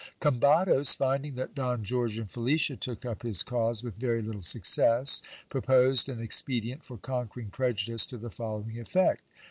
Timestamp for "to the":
8.07-8.31